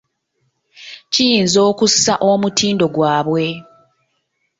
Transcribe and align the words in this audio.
Kiyinza 1.11 1.59
okussa 1.69 2.13
omutindo 2.31 2.85
gwabwe. 2.95 3.45